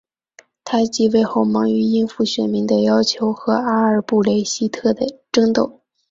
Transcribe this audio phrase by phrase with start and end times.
[0.63, 5.81] 他即位后忙于应付选民的要求和阿尔布雷希特的争斗。